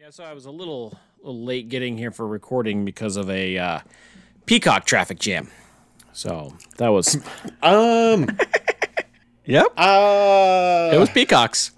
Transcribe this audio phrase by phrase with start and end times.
[0.00, 3.58] Yeah, so I was a little, little late getting here for recording because of a
[3.58, 3.80] uh,
[4.46, 5.50] peacock traffic jam.
[6.12, 7.18] So that was.
[7.62, 8.26] Um.
[9.44, 9.66] yep.
[9.76, 10.90] Uh.
[10.94, 11.72] It was peacocks.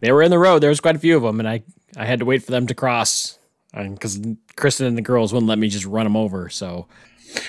[0.00, 0.58] They were in the road.
[0.58, 1.62] There was quite a few of them, and I
[1.96, 3.38] I had to wait for them to cross
[3.72, 4.20] because
[4.56, 6.50] Kristen and the girls wouldn't let me just run them over.
[6.50, 6.88] So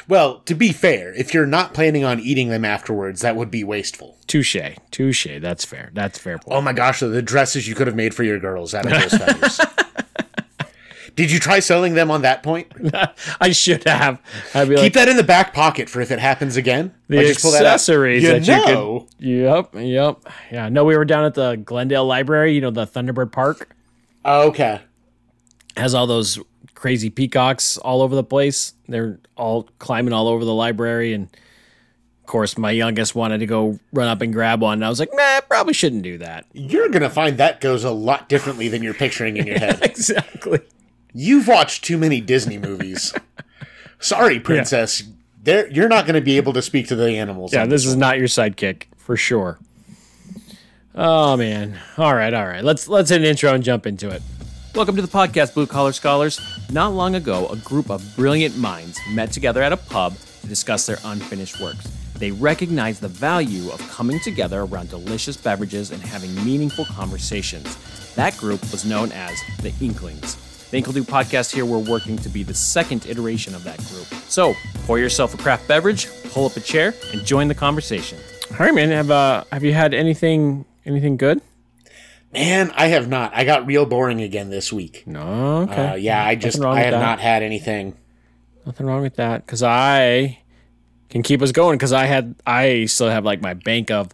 [0.07, 3.63] Well, to be fair, if you're not planning on eating them afterwards, that would be
[3.63, 4.17] wasteful.
[4.27, 4.55] touche,
[4.91, 5.27] touche.
[5.39, 5.89] That's fair.
[5.93, 6.57] That's fair point.
[6.57, 9.13] Oh my gosh, the dresses you could have made for your girls out of those
[9.13, 9.59] feathers.
[11.15, 12.71] Did you try selling them on that point?
[13.41, 14.21] I should have.
[14.53, 16.93] I'd be Keep like that in the back pocket for if it happens again.
[17.09, 17.73] the Like, just pull that out.
[17.73, 19.25] accessories You that you could.
[19.25, 20.33] Yep, yep.
[20.51, 20.69] Yeah.
[20.69, 22.53] No, we were down at the Glendale Library.
[22.53, 23.75] You know, the Thunderbird Park
[24.23, 24.79] Oh, okay.
[25.75, 26.39] has all those
[26.79, 28.73] crazy peacocks all over the place.
[28.87, 33.77] They're all climbing all over the library, and of course, my youngest wanted to go
[33.91, 34.75] run up and grab one.
[34.75, 36.45] And I was like, nah, probably shouldn't do that.
[36.53, 39.79] You're gonna find that goes a lot differently than you're picturing in your head.
[39.83, 40.61] exactly.
[41.13, 43.13] You've watched too many Disney movies.
[43.99, 45.03] Sorry, princess.
[45.43, 47.51] There, you're not going to be able to speak to the animals.
[47.51, 49.59] Yeah, on this is not your sidekick for sure.
[50.95, 51.77] Oh man.
[51.97, 52.63] All right, all right.
[52.63, 54.21] Let's let's hit an intro and jump into it.
[54.75, 56.39] Welcome to the podcast, Blue Collar Scholars.
[56.71, 60.85] Not long ago, a group of brilliant minds met together at a pub to discuss
[60.85, 61.85] their unfinished works.
[62.15, 67.77] They recognized the value of coming together around delicious beverages and having meaningful conversations.
[68.13, 70.35] That group was known as the Inklings.
[70.69, 74.05] The InkleDo podcast here, we're working to be the second iteration of that group.
[74.29, 74.53] So,
[74.85, 78.19] pour yourself a craft beverage, pull up a chair, and join the conversation.
[78.51, 78.91] All right, man.
[78.91, 81.41] Have uh, have you had anything anything good?
[82.31, 83.31] Man, I have not.
[83.35, 85.03] I got real boring again this week.
[85.07, 85.61] No.
[85.63, 85.87] Okay.
[85.87, 86.99] Uh, yeah, I just I have that.
[86.99, 87.97] not had anything.
[88.65, 90.39] Nothing wrong with that because I
[91.09, 94.09] can keep us going because I had I still have like my bank of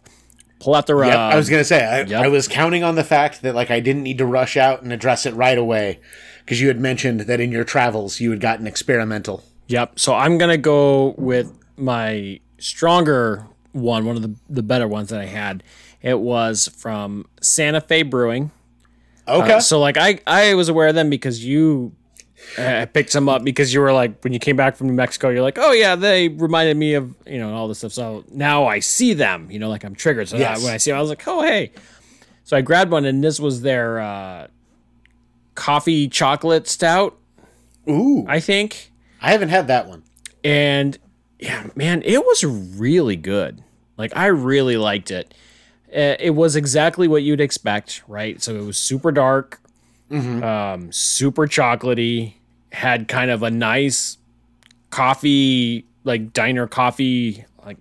[0.58, 1.08] plethora.
[1.08, 2.24] Yep, I was gonna say I, yep.
[2.24, 4.92] I was counting on the fact that like I didn't need to rush out and
[4.92, 6.00] address it right away
[6.44, 9.44] because you had mentioned that in your travels you had gotten experimental.
[9.68, 9.98] Yep.
[9.98, 15.20] So I'm gonna go with my stronger one, one of the the better ones that
[15.20, 15.62] I had.
[16.06, 18.52] It was from Santa Fe Brewing.
[19.26, 21.92] Okay, Uh, so like I I was aware of them because you
[22.58, 25.30] uh, picked them up because you were like when you came back from New Mexico
[25.30, 27.92] you're like oh yeah they reminded me of you know all this stuff.
[27.92, 30.28] So now I see them you know like I'm triggered.
[30.28, 30.60] So Yes.
[30.60, 31.72] I, when I see them I was like oh hey.
[32.44, 34.46] So I grabbed one and this was their uh,
[35.56, 37.16] coffee chocolate stout
[37.88, 38.92] ooh, I think.
[39.20, 40.04] I haven't had that one.
[40.44, 40.96] and
[41.40, 43.62] yeah man it was really good.
[43.96, 45.32] Like I really liked it.
[45.32, 45.34] Uh,
[45.88, 49.60] it was exactly what you'd expect right so it was super dark
[50.44, 52.34] um, super chocolatey,
[52.72, 54.18] had kind of a nice
[54.90, 57.44] coffee, like diner coffee.
[57.64, 57.78] Like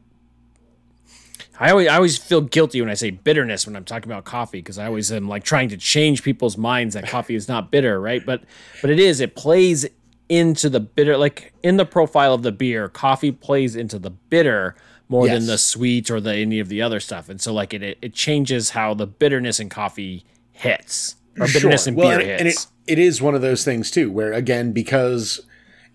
[1.59, 4.59] I always, I always feel guilty when I say bitterness when I'm talking about coffee
[4.59, 7.99] because I always am like trying to change people's minds that coffee is not bitter,
[8.01, 8.25] right?
[8.25, 8.43] But
[8.81, 9.19] but it is.
[9.19, 9.85] It plays
[10.27, 14.75] into the bitter, like in the profile of the beer, coffee plays into the bitter
[15.07, 17.83] more than the sweet or the any of the other stuff, and so like it
[18.01, 22.66] it, changes how the bitterness in coffee hits or bitterness in Well, beer and, hits.
[22.66, 25.41] and it, it is one of those things too, where again, because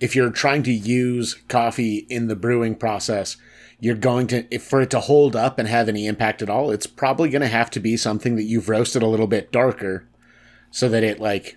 [0.01, 3.37] if you're trying to use coffee in the brewing process,
[3.81, 6.71] you're going to, if for it to hold up and have any impact at all,
[6.71, 10.07] it's probably going to have to be something that you've roasted a little bit darker,
[10.71, 11.57] so that it like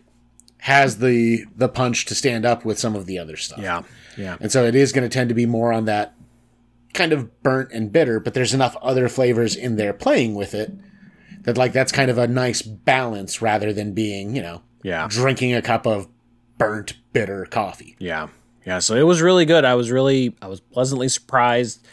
[0.60, 3.60] has the the punch to stand up with some of the other stuff.
[3.60, 3.84] Yeah,
[4.18, 6.14] yeah, And so it is going to tend to be more on that
[6.94, 10.72] kind of burnt and bitter, but there's enough other flavors in there playing with it
[11.44, 15.54] that like that's kind of a nice balance rather than being, you know, yeah, drinking
[15.54, 16.08] a cup of
[16.58, 17.96] burnt bitter coffee.
[18.00, 18.28] yeah,
[18.66, 18.80] yeah.
[18.80, 19.66] So it was really good.
[19.66, 21.86] I was really, I was pleasantly surprised,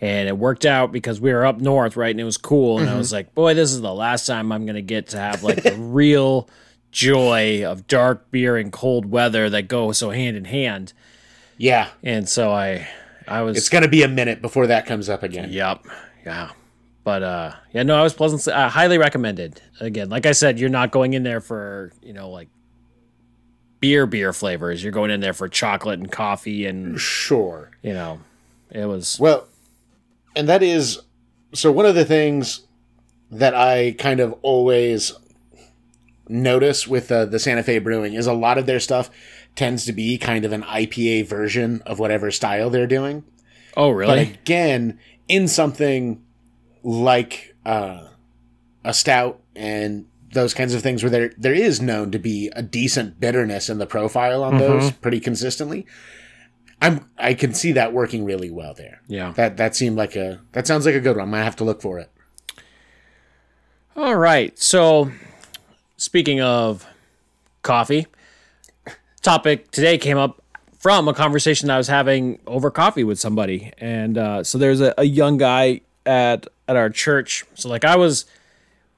[0.00, 2.78] and it worked out because we were up north, right, and it was cool.
[2.78, 3.16] And I was mm-hmm.
[3.16, 6.48] like, boy, this is the last time I'm gonna get to have like the real
[6.92, 10.92] joy of dark beer and cold weather that go so hand in hand.
[11.56, 11.88] Yeah.
[12.02, 12.86] And so I,
[13.28, 15.50] I was, It's going to be a minute before that comes up again.
[15.52, 15.86] Yep.
[16.24, 16.50] Yeah.
[17.04, 19.60] But uh yeah, no, I was pleasantly uh, highly recommended.
[19.80, 22.48] Again, like I said, you're not going in there for, you know, like
[23.80, 24.82] beer beer flavors.
[24.84, 27.72] You're going in there for chocolate and coffee and, Sure.
[27.82, 28.20] you know,
[28.70, 29.48] it was Well,
[30.36, 31.00] and that is
[31.52, 32.60] so one of the things
[33.32, 35.12] that I kind of always
[36.28, 39.10] notice with uh, the Santa Fe Brewing is a lot of their stuff
[39.54, 43.24] tends to be kind of an IPA version of whatever style they're doing.
[43.76, 44.24] Oh, really?
[44.24, 46.22] But again, in something
[46.82, 48.08] like uh,
[48.84, 52.62] a stout and those kinds of things where there there is known to be a
[52.62, 55.86] decent bitterness in the profile on those pretty consistently.
[56.80, 59.02] I'm I can see that working really well there.
[59.06, 59.32] yeah.
[59.32, 61.26] That that seemed like a that sounds like a good one.
[61.26, 62.10] I'm gonna have to look for it.
[63.94, 64.58] All right.
[64.58, 65.12] So,
[65.96, 66.86] speaking of
[67.62, 68.06] coffee.
[69.22, 70.42] Topic today came up
[70.80, 74.92] from a conversation I was having over coffee with somebody, and uh, so there's a,
[74.98, 77.44] a young guy at at our church.
[77.54, 78.24] So like I was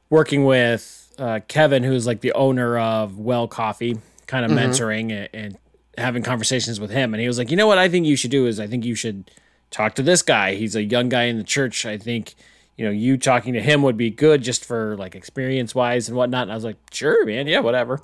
[0.09, 5.29] working with uh, Kevin, who's like the owner of Well Coffee, kind of mentoring and,
[5.35, 5.59] and
[5.99, 8.31] having conversations with him, and he was like, you know what I think you should
[8.31, 9.31] do is I think you should
[9.71, 10.55] talk to this guy.
[10.55, 11.85] He's a young guy in the church.
[11.85, 12.35] I think
[12.79, 16.17] you know you talking to him would be good just for like experience wise and
[16.17, 16.45] whatnot.
[16.45, 18.01] And I was like, sure, man, yeah, whatever.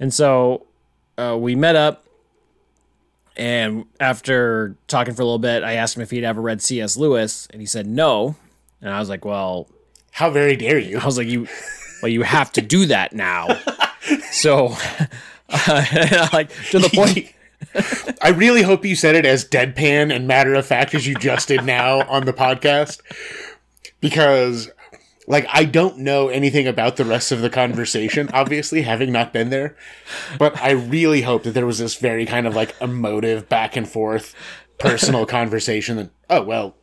[0.00, 0.66] And so
[1.18, 2.04] uh, we met up.
[3.36, 6.96] And after talking for a little bit, I asked him if he'd ever read C.S.
[6.96, 8.34] Lewis, and he said no.
[8.80, 9.68] And I was like, "Well,
[10.12, 10.98] How very dare you?
[10.98, 11.46] I was like, you,
[12.00, 13.48] well, you have to do that now."
[14.30, 14.74] so,
[15.50, 17.30] uh, like to the point,
[18.22, 21.48] I really hope you said it as deadpan and matter of fact as you just
[21.48, 23.00] did now on the podcast.
[24.00, 24.70] Because,
[25.26, 29.50] like, I don't know anything about the rest of the conversation, obviously, having not been
[29.50, 29.76] there.
[30.38, 33.88] But I really hope that there was this very kind of like emotive back and
[33.88, 34.34] forth
[34.78, 35.98] personal conversation.
[35.98, 36.76] And, oh, well,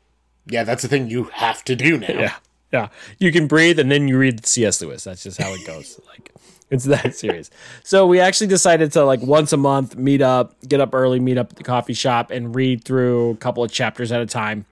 [0.45, 2.07] yeah, that's the thing you have to do now.
[2.07, 2.35] yeah,
[2.71, 2.87] yeah,
[3.19, 4.81] you can breathe, and then you read C.S.
[4.81, 5.03] Lewis.
[5.03, 5.99] That's just how it goes.
[6.07, 6.31] like,
[6.69, 7.49] it's that serious.
[7.83, 11.37] So we actually decided to like once a month meet up, get up early, meet
[11.37, 14.65] up at the coffee shop, and read through a couple of chapters at a time.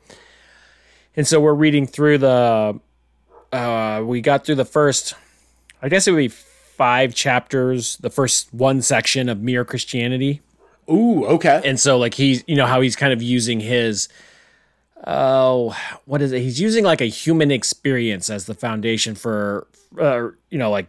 [1.15, 2.79] And so we're reading through the.
[3.51, 5.13] Uh, we got through the first,
[5.81, 10.41] I guess it would be five chapters, the first one section of Mere Christianity.
[10.89, 11.61] Ooh, okay.
[11.63, 14.09] And so like he's you know how he's kind of using his
[15.05, 15.75] oh
[16.05, 16.41] what is it?
[16.41, 19.67] He's using like a human experience as the foundation for
[19.99, 20.87] uh, you know like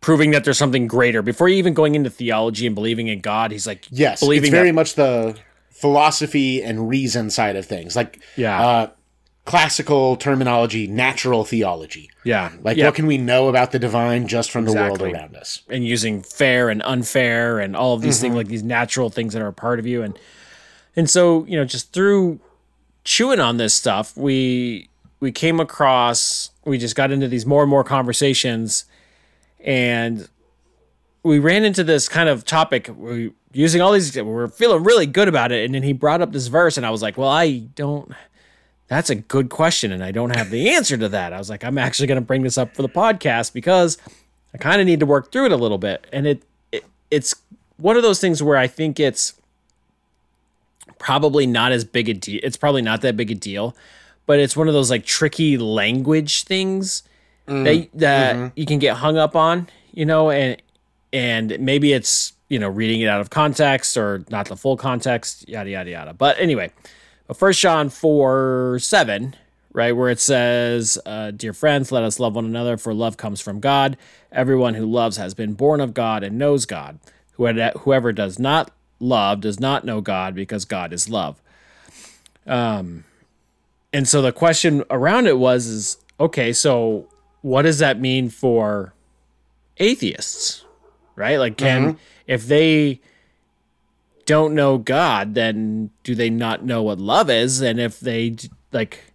[0.00, 3.50] proving that there's something greater before even going into theology and believing in God.
[3.52, 5.36] He's like Yes, believing it's very that- much the
[5.70, 7.96] philosophy and reason side of things.
[7.96, 8.60] Like, Yeah.
[8.66, 8.90] uh,
[9.44, 12.08] classical terminology, natural theology.
[12.24, 12.86] yeah Like, yeah.
[12.86, 15.62] what can we know about the divine just from the world around us?
[15.68, 18.22] and using fair and unfair and all of these Mm-hmm.
[18.22, 20.16] things like these natural things that are a part of you and
[20.94, 22.38] and so you know just through
[23.04, 27.70] chewing on this stuff we we came across we just got into these more and
[27.70, 28.84] more conversations
[29.64, 30.28] and
[31.24, 35.06] we ran into this kind of topic we using all these we we're feeling really
[35.06, 37.28] good about it and then he brought up this verse and I was like well
[37.28, 38.12] I don't
[38.92, 41.64] that's a good question and I don't have the answer to that I was like
[41.64, 43.98] I'm actually going to bring this up for the podcast because
[44.54, 46.06] I kind of need to work through it a little bit.
[46.12, 47.34] And it, it it's
[47.76, 49.34] one of those things where I think it's
[50.98, 52.40] probably not as big a deal.
[52.42, 53.74] It's probably not that big a deal,
[54.26, 57.02] but it's one of those like tricky language things
[57.48, 58.46] mm, that that mm-hmm.
[58.56, 60.60] you can get hung up on, you know, and
[61.12, 65.48] and maybe it's you know reading it out of context or not the full context,
[65.48, 66.12] yada yada yada.
[66.12, 66.70] But anyway,
[67.34, 69.34] First John four seven,
[69.72, 73.40] right, where it says, uh, "Dear friends, let us love one another, for love comes
[73.40, 73.96] from God.
[74.30, 76.98] Everyone who loves has been born of God and knows God.
[77.32, 78.70] Whoever whoever does not
[79.00, 81.40] love does not know God, because God is love."
[82.46, 83.04] Um,
[83.92, 87.06] and so the question around it was, is okay, so
[87.40, 88.92] what does that mean for
[89.78, 90.64] atheists,
[91.16, 91.38] right?
[91.38, 93.00] Like, can if they
[94.32, 97.60] don't know God, then do they not know what love is?
[97.60, 98.36] And if they
[98.72, 99.12] like,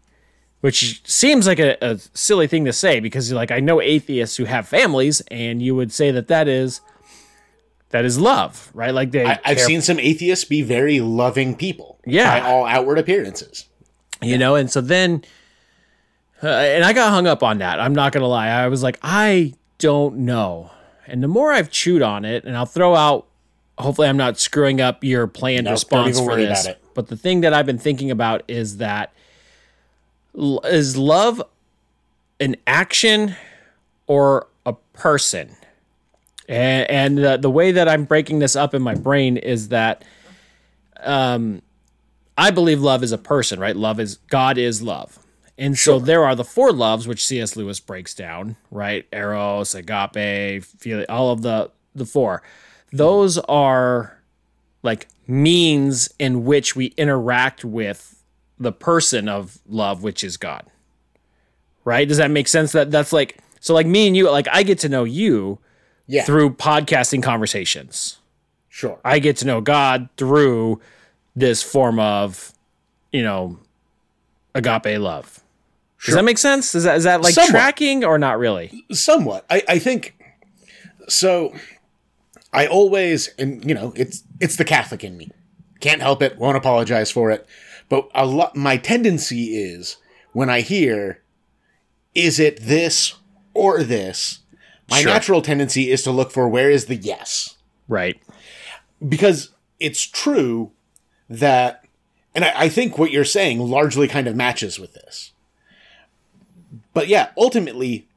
[0.62, 4.46] which seems like a, a silly thing to say because like I know atheists who
[4.46, 6.82] have families, and you would say that that is
[7.90, 8.94] that is love, right?
[8.94, 12.00] Like they, I, I've care- seen some atheists be very loving people.
[12.06, 12.40] Yeah.
[12.40, 13.66] By all outward appearances.
[14.22, 15.24] you know and so then
[16.42, 18.98] uh, and i got hung up on that i'm not gonna lie i was like
[19.04, 20.72] i don't know
[21.06, 23.27] and the more i've chewed on it and i'll throw out
[23.78, 27.66] hopefully i'm not screwing up your planned response for this but the thing that i've
[27.66, 29.14] been thinking about is that
[30.36, 31.42] is love
[32.40, 33.36] an action
[34.06, 35.56] or a person
[36.50, 40.04] and, and the, the way that i'm breaking this up in my brain is that
[41.02, 41.62] um,
[42.38, 43.76] I believe love is a person, right?
[43.76, 45.20] Love is God is love.
[45.58, 47.56] And so there are the four loves which C.S.
[47.56, 49.08] Lewis breaks down, right?
[49.12, 52.44] Eros, agape, feel all of the the four.
[52.92, 54.18] Those are
[54.84, 58.24] like means in which we interact with
[58.60, 60.66] the person of love, which is God.
[61.84, 62.08] Right?
[62.08, 62.72] Does that make sense?
[62.72, 65.60] That that's like so like me and you, like I get to know you
[66.08, 66.24] Yeah.
[66.24, 68.18] through podcasting conversations.
[68.70, 69.00] sure.
[69.04, 70.80] I get to know God through
[71.36, 72.54] this form of,
[73.12, 73.58] you know,
[74.56, 75.40] agape love.
[76.06, 76.74] Does that make sense?
[76.76, 77.52] Is that is that like Somewhat.
[77.52, 78.86] tracking or not really?
[78.92, 80.16] somewhat I, I think
[81.08, 81.54] so
[82.54, 85.30] i always and you know it's it's the catholic in me
[85.80, 87.46] can't help it won't apologize for it
[87.90, 89.98] but a lot my tendency is
[90.34, 91.22] when i hear
[92.16, 93.14] is it this
[93.54, 94.40] or this
[94.90, 95.12] My Sure.
[95.12, 97.58] natural tendency is to look for where is the yes.
[97.90, 98.22] Right.
[99.06, 99.50] Because
[99.80, 100.72] it's true
[101.30, 101.84] that,
[102.34, 105.34] and I, I think what you're saying largely kind of matches with this.
[106.94, 108.08] But yeah, ultimately,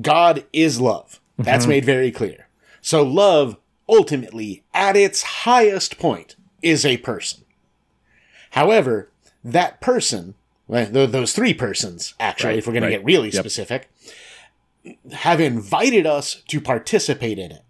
[0.00, 1.20] God is love.
[1.38, 1.70] That's mm-hmm.
[1.70, 2.48] made very clear.
[2.80, 3.56] So love,
[3.88, 7.44] ultimately, at its highest point, is a person.
[8.50, 9.10] However,
[9.44, 10.34] that person,
[10.66, 12.90] well, those three persons, actually, Right, if we're going right.
[12.90, 13.40] to get really Yep.
[13.42, 13.88] specific,
[15.12, 17.62] have invited us to participate in it.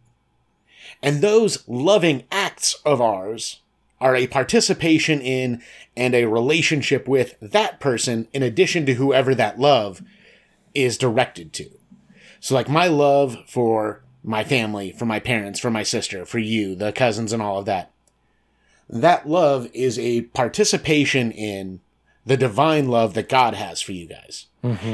[1.03, 3.61] And those loving acts of ours
[4.01, 5.63] are a participation in
[5.97, 10.03] and a relationship with that person in addition to whoever that love
[10.75, 11.71] is directed to.
[12.41, 16.75] So, like, my love for my family, for my parents, for my sister, for you,
[16.75, 17.93] the cousins, and all of that,
[18.91, 21.81] that love is a participation in
[22.25, 24.47] the divine love that God has for you guys.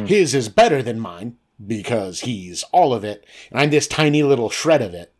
[0.06, 1.36] His is better than mine
[1.66, 5.12] because he's all of it, and I'm this tiny little shred of it.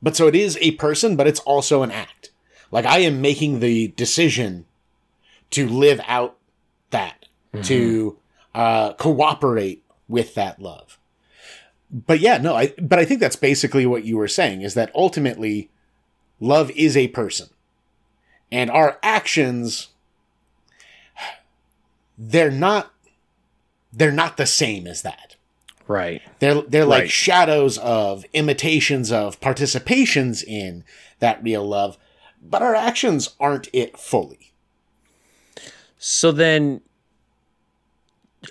[0.00, 2.30] But so it is a person, but it's also an act.
[2.70, 4.64] Like I am making the decision
[5.50, 6.38] to live out
[6.90, 7.26] that,
[7.64, 8.18] to
[8.54, 10.97] uh, cooperate with that love.
[11.90, 14.94] But yeah, no, I but I think that's basically what you were saying is that
[14.94, 15.70] ultimately
[16.40, 17.48] love is a person.
[18.50, 19.88] And our actions
[22.18, 22.92] they're not
[23.92, 25.36] they're not the same as that.
[25.86, 26.20] Right.
[26.40, 30.84] They're they're like shadows of imitations of participations in
[31.20, 31.96] that real love,
[32.42, 34.52] but our actions aren't it fully.
[35.98, 36.82] So then,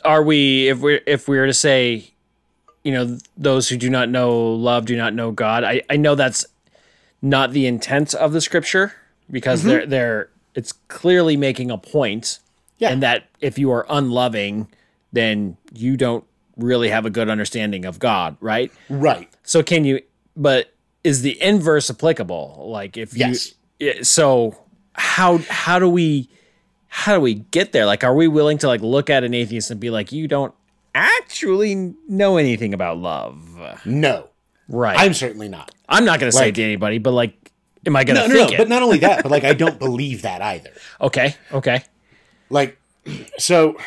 [0.03, 2.11] are we if we if we were to say,
[2.87, 5.65] you know, those who do not know love do not know God?
[5.65, 6.45] I I know that's
[7.21, 8.93] not the intent of the scripture
[9.29, 9.69] because mm-hmm.
[9.69, 12.39] they're they're it's clearly making a point,
[12.77, 12.91] Yeah.
[12.91, 14.69] and that if you are unloving,
[15.11, 16.23] then you don't
[16.55, 18.71] really have a good understanding of God, right?
[18.87, 19.29] Right.
[19.43, 20.01] So can you?
[20.37, 22.69] But is the inverse applicable?
[22.69, 23.53] Like if you, Yes.
[23.79, 24.57] yeah, so
[24.93, 26.29] how how do we
[26.87, 27.85] how do we get there?
[27.85, 30.53] Like, are we willing to like look at an atheist and be like, you don't
[30.97, 33.37] actually know anything about love,
[33.85, 34.29] No.
[34.67, 34.97] right?
[34.99, 35.71] I'm certainly not.
[35.87, 37.51] I'm not going to say it to anybody, but like,
[37.85, 38.51] am I going to No, no, no.
[38.53, 38.57] it?
[38.57, 40.71] But not only that, but like I don't believe that either.
[41.01, 41.83] okay, okay,
[42.49, 42.77] Like,
[43.37, 43.77] so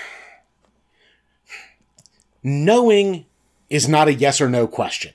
[2.43, 3.27] knowing
[3.69, 5.13] is not a yes or no question,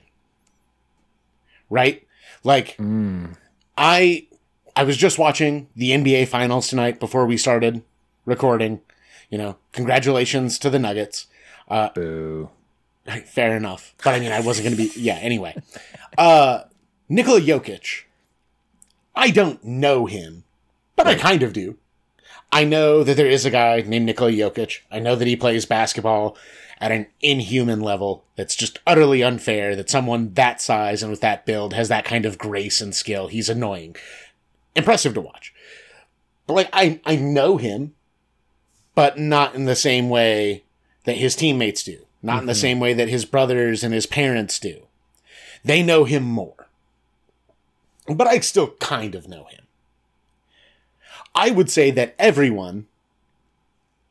[1.70, 2.06] right?
[2.44, 3.26] Like, hmm.
[3.76, 4.26] I
[4.74, 7.82] I was just watching the NBA finals tonight before we started
[8.24, 8.80] recording.
[9.30, 11.26] You know, congratulations to the Nuggets.
[11.68, 12.50] Boo.
[13.26, 15.00] Fair enough, but I mean, I wasn't going to be.
[15.00, 15.14] Yeah.
[15.14, 15.54] Anyway,
[16.18, 16.62] uh,
[17.08, 18.02] Nikola Jokic.
[19.14, 20.44] I don't know him,
[20.96, 21.78] but I kind of do.
[22.52, 24.80] I know that there is a guy named Nikola Jokic.
[24.90, 26.36] I know that he plays basketball
[26.80, 31.46] at an inhuman level that's just utterly unfair that someone that size and with that
[31.46, 33.28] build has that kind of grace and skill.
[33.28, 33.96] He's annoying.
[34.74, 35.54] Impressive to watch.
[36.46, 37.94] But like I I know him,
[38.94, 40.64] but not in the same way
[41.06, 41.98] that his teammates do.
[42.22, 42.60] Not in the mm-hmm.
[42.60, 44.82] same way that his brothers and his parents do.
[45.64, 46.66] They know him more.
[48.08, 49.64] But I still kind of know him.
[51.34, 52.86] I would say that everyone,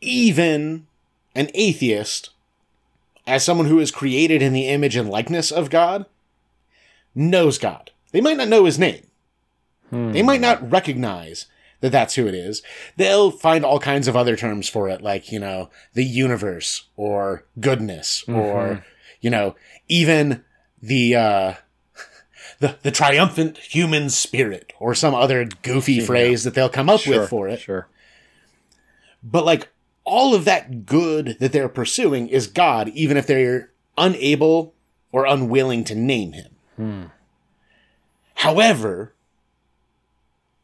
[0.02, 0.88] even
[1.34, 2.30] an atheist,
[3.28, 6.06] as someone who is created in the image and likeness of God,
[7.14, 7.92] knows God.
[8.12, 9.08] They might not know his name.
[9.92, 10.44] They might hmm.
[10.44, 11.46] not recognize
[11.82, 12.62] that that's who it is.
[12.98, 17.46] They'll find all kinds of other terms for it, like, you know, the universe or
[17.60, 18.86] goodness or,
[19.22, 19.56] you know,
[19.88, 20.44] even
[20.82, 21.54] the, uh,
[22.60, 27.22] the, the triumphant human spirit or some other goofy phrase that they'll come up Sure,
[27.22, 27.60] with for it.
[27.60, 27.88] Sure.
[29.24, 29.70] But like
[30.04, 34.74] all of that good that they're pursuing is God, even if they're unable
[35.12, 36.52] or unwilling to name him.
[36.76, 37.04] Hmm.
[38.36, 39.14] However,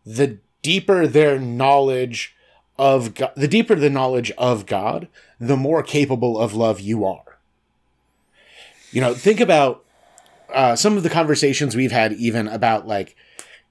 [0.05, 2.35] the deeper their knowledge
[2.77, 5.07] of God, the deeper the knowledge of God,
[5.39, 7.39] the more capable of love you are.
[8.91, 9.85] You know, think about
[10.53, 13.15] uh, some of the conversations we've had, even about like,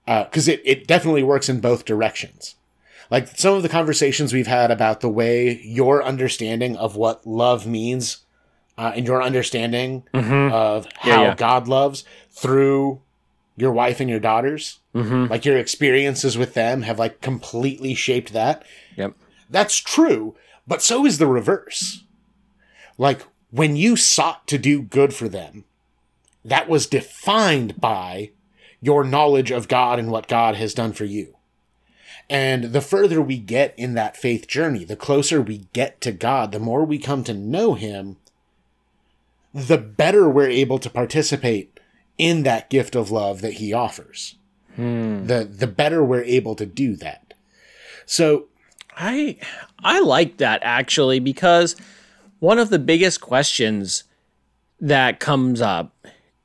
[0.06, 2.54] because it, it definitely works in both directions
[3.10, 7.66] like some of the conversations we've had about the way your understanding of what love
[7.66, 8.18] means
[8.78, 10.04] uh, and your understanding
[10.52, 11.34] of how yeah.
[11.34, 13.02] God loves through
[13.60, 15.26] your wife and your daughters, mm-hmm.
[15.26, 18.64] like your experiences with them have like completely shaped that.
[18.96, 19.14] Yep.
[19.48, 20.36] That's true,
[20.66, 22.04] but so is the reverse.
[22.98, 25.64] Like when you sought to do good for them,
[26.44, 28.30] that was defined by
[28.80, 31.36] your knowledge of God and what God has done for you.
[32.28, 36.52] And the further we get in that faith journey, the closer we get to God,
[36.52, 38.18] the more we come to know Him,
[39.52, 41.79] the better we're able to participate
[42.20, 44.36] in that gift of love that he offers.
[44.76, 45.26] Hmm.
[45.26, 47.34] The the better we're able to do that.
[48.06, 48.46] So
[48.96, 49.36] I
[49.82, 51.76] I like that actually because
[52.38, 54.04] one of the biggest questions
[54.80, 55.94] that comes up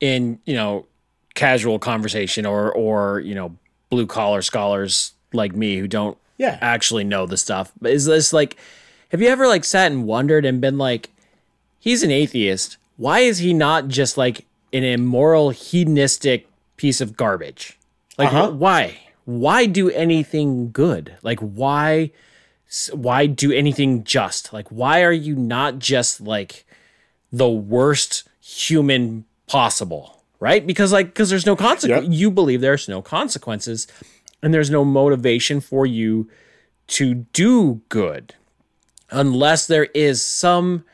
[0.00, 0.86] in, you know,
[1.34, 3.56] casual conversation or or, you know,
[3.90, 6.58] blue collar scholars like me who don't Yeah.
[6.60, 7.72] actually know the stuff.
[7.80, 8.56] But is this like
[9.10, 11.10] have you ever like sat and wondered and been like
[11.78, 12.76] he's an atheist.
[12.96, 14.46] Why is he not just like
[14.84, 17.78] an immoral hedonistic piece of garbage?
[18.18, 18.50] Like Uh-huh.
[18.52, 18.98] why?
[19.24, 21.14] Why do anything good?
[21.22, 22.12] Like why
[22.92, 24.52] why do anything just?
[24.52, 26.64] Like why are you not just like
[27.32, 30.22] the worst human possible?
[30.40, 30.66] Right?
[30.66, 32.04] Because like cuz there's no consequence.
[32.06, 32.12] Yep.
[32.14, 33.86] You believe there's no consequences
[34.42, 36.28] and there's no motivation for you
[36.88, 38.34] to do good
[39.10, 40.84] unless there is some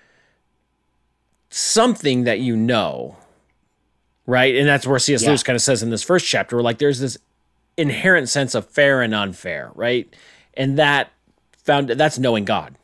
[1.51, 3.17] something that you know
[4.27, 5.29] right and that's where cs Yeah.
[5.31, 7.19] lewis kind of says in this first chapter like there's this
[7.77, 10.13] inherent sense of fair and unfair right
[10.55, 11.11] and that
[11.65, 12.77] found that's knowing god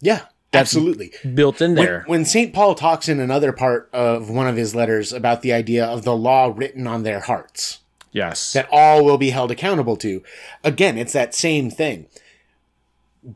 [0.00, 0.22] Yeah,
[0.52, 1.12] absolutely.
[1.34, 2.52] built in When, there when St.
[2.52, 6.14] Paul talks in another part of one of his letters about the idea of the
[6.16, 7.80] law written on their hearts,
[8.12, 10.22] yes that all will be held accountable to,
[10.62, 12.06] again, it's that same thing.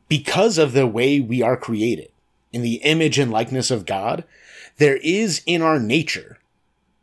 [0.09, 2.11] Because of the way we are created,
[2.53, 4.25] in the image and likeness of God,
[4.77, 6.39] there is in our nature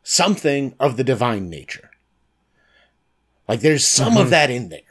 [0.06, 1.90] something of the divine nature.
[3.50, 4.30] Like there's some of mm-hmm.
[4.30, 4.82] that in there.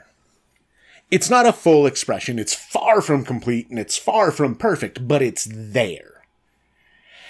[1.11, 2.39] It's not a full expression.
[2.39, 6.23] It's far from complete and it's far from perfect, but it's there.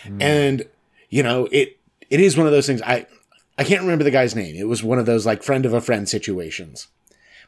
[0.04, 0.22] Mm.
[0.22, 0.68] And
[1.10, 3.06] you know, it it is one of those things I
[3.58, 4.56] I can't remember the guy's name.
[4.56, 6.88] It was one of those like friend of a friend situations.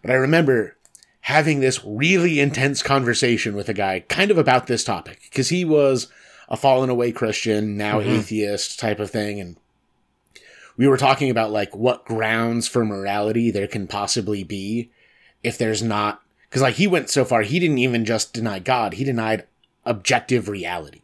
[0.02, 0.76] But I remember
[1.23, 5.64] having this really intense conversation with a guy kind of about this topic because he
[5.64, 6.09] was
[6.49, 8.11] a fallen away Christian, now mm-hmm.
[8.11, 9.57] atheist type of thing and
[10.76, 14.90] we were talking about like what grounds for morality there can possibly be
[15.42, 18.94] if there's not because like he went so far he didn't even just deny god
[18.94, 19.44] he denied
[19.85, 21.03] objective reality.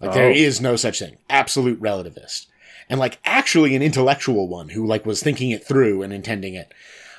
[0.00, 0.32] Like there Oh.
[0.34, 1.16] is no such thing.
[1.30, 2.46] Absolute relativist.
[2.90, 6.72] And like actually an intellectual one who like was thinking it through and intending it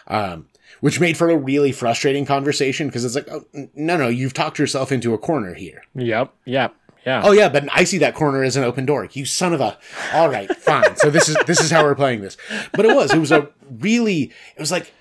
[0.07, 0.47] um
[0.81, 4.59] which made for a really frustrating conversation because it's like oh, no no you've talked
[4.59, 5.81] yourself into a corner here.
[5.95, 9.07] Yep yep yeah Oh yeah, but I see that corner as an open door.
[9.11, 9.77] You son of a.
[10.13, 10.95] All right, fine.
[10.97, 12.37] So this is this is how we're playing this.
[12.71, 14.93] But it was it was a really it was like,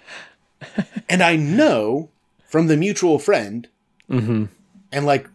[1.08, 2.10] and I know
[2.46, 3.68] from the mutual friend,
[4.10, 4.44] mm-hmm.
[4.90, 5.28] and like,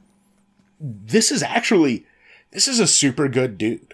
[0.80, 2.06] this is actually
[2.51, 3.93] this is a super good dude.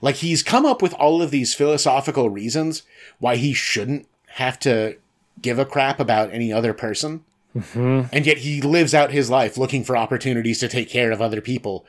[0.00, 2.82] Like he's come up with all of these philosophical reasons
[3.18, 4.96] why he shouldn't have to
[5.40, 7.24] give a crap about any other person.
[7.56, 8.08] Mm-hmm.
[8.12, 11.40] And yet he lives out his life looking for opportunities to take care of other
[11.40, 11.84] people,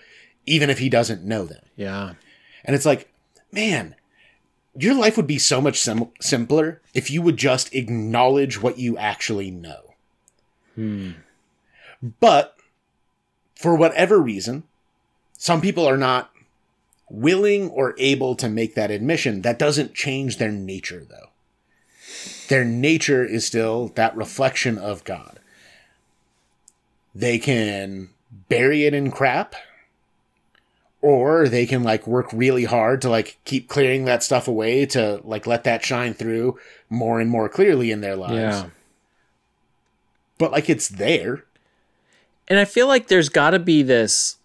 [0.45, 1.63] even if he doesn't know them.
[1.75, 2.13] yeah
[2.65, 3.09] And it's like,
[3.51, 3.95] man,
[4.75, 8.97] your life would be so much sim- simpler if you would just acknowledge what you
[8.97, 9.93] actually know.
[10.75, 11.11] Hmm.
[12.19, 12.57] But
[13.55, 14.63] for whatever reason,
[15.37, 16.31] some people are not
[17.09, 19.41] willing or able to make that admission.
[19.41, 21.29] That doesn't change their nature, though.
[22.47, 25.39] Their nature is still that reflection of God.
[27.15, 28.09] They can
[28.49, 29.55] bury it in crap,
[31.01, 35.21] or they can like work really hard to like keep clearing that stuff away to
[35.23, 36.57] like let that shine through
[36.89, 38.33] more and more clearly in their lives.
[38.35, 38.65] yeah
[40.37, 41.43] But like it's there.
[42.47, 44.37] and I feel like there's got to be this,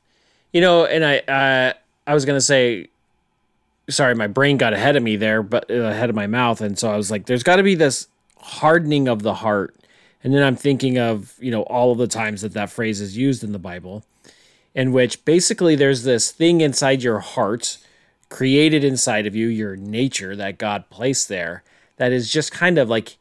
[0.53, 0.85] you know.
[0.85, 1.73] And I, uh,
[2.07, 2.89] I was gonna say,
[3.89, 6.79] sorry, my brain got ahead of me there, but uh, ahead of my mouth, and
[6.79, 8.07] so I was like, there's got to be this
[8.39, 9.75] hardening of the heart.
[10.25, 13.17] And then I'm thinking of you know all of the times that that phrase is
[13.17, 14.05] used in the Bible,
[14.75, 17.79] in which basically there's this thing inside your heart,
[18.29, 21.63] created inside of you, your nature that God placed there,
[21.97, 23.17] that is just kind of like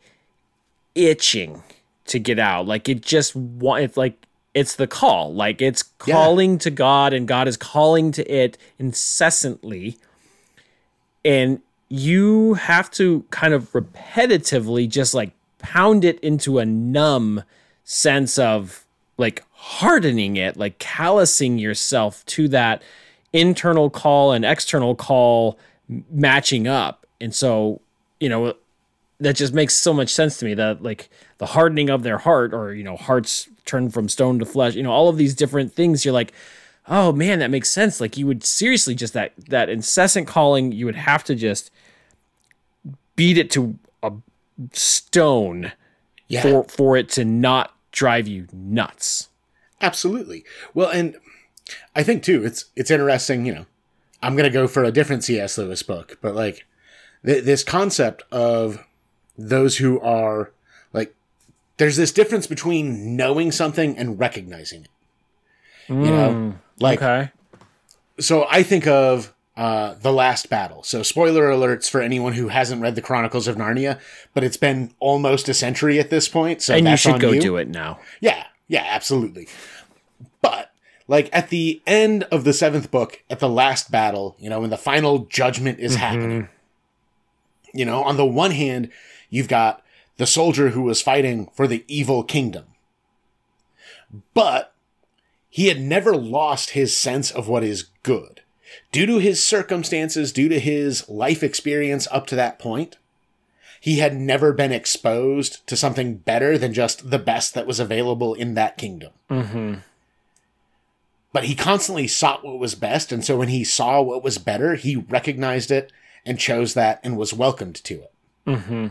[0.96, 1.62] itching
[2.06, 2.66] to get out.
[2.66, 5.34] Like it just want it's like it's the call.
[5.34, 6.16] Like it's Yeah.
[6.16, 9.98] calling to God and God is calling to it incessantly.
[11.24, 17.44] And you have to kind of repetitively just like pound it into a numb
[17.84, 18.86] sense of
[19.18, 22.82] like hardening it, like callousing yourself to that
[23.34, 25.58] internal call and external call
[26.12, 27.06] matching up.
[27.20, 27.82] And so,
[28.20, 28.54] you know,
[29.20, 32.54] that just makes so much sense to me that like the hardening of their heart
[32.54, 35.74] or you know hearts turn from stone to flesh you know all of these different
[35.74, 36.32] things you're like
[36.88, 40.86] oh man that makes sense like you would seriously just that that incessant calling you
[40.86, 41.72] would have to just
[43.16, 43.78] beat it to
[44.74, 45.72] stone
[46.28, 46.42] Yeah.
[46.42, 49.30] for for it to not drive you nuts
[49.80, 50.44] Absolutely.
[50.74, 51.16] Well, and
[51.96, 53.46] I think too, it's it's interesting.
[53.46, 53.66] You know,
[54.24, 55.56] I'm going to go for a different C.S.
[55.58, 56.66] Lewis book, but like
[57.24, 58.84] th- this concept of
[59.38, 60.52] those who are
[60.94, 61.14] like,
[61.78, 64.90] there's this difference between knowing something and recognizing it.
[65.90, 67.30] You know, mm, like, Okay.
[68.20, 70.84] so I think of uh, the last battle.
[70.84, 74.00] So spoiler alerts for anyone who hasn't read the Chronicles of Narnia,
[74.36, 76.62] but it's been almost a century at this point.
[76.62, 77.42] So And you should go you.
[77.42, 78.00] do it now.
[78.22, 79.48] Yeah, yeah, absolutely.
[80.44, 80.72] But
[81.08, 84.70] like at the end of the seventh book, at the last battle, you know, when
[84.70, 86.50] the final judgment is happening,
[87.74, 88.92] you know, on the one hand,
[89.32, 89.84] you've got
[90.18, 92.66] the soldier who was fighting for the evil kingdom,
[94.36, 94.74] but
[95.50, 98.42] he had never lost his sense of what is good.
[98.92, 102.98] Due to his circumstances, due to his life experience up to that point,
[103.80, 108.34] he had never been exposed to something better than just the best that was available
[108.34, 109.12] in that kingdom.
[109.30, 109.76] Mm-hmm.
[111.32, 114.76] But he constantly sought what was best, and so when he saw what was better,
[114.76, 115.92] he recognized it
[116.26, 118.12] and chose that and was welcomed to it.
[118.46, 118.88] Mm-hmm.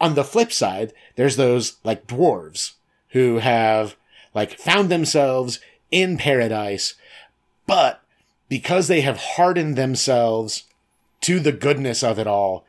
[0.00, 2.72] On the flip side, there's those like dwarves
[3.10, 3.96] who have
[4.34, 5.58] like found themselves
[5.90, 6.94] in paradise,
[7.66, 8.02] but
[8.48, 10.64] because they have hardened themselves
[11.22, 12.64] to the goodness of it all,